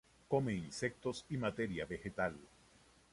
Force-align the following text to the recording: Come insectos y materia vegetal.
Come 0.27 0.53
insectos 0.55 1.23
y 1.29 1.37
materia 1.37 1.85
vegetal. 1.85 2.35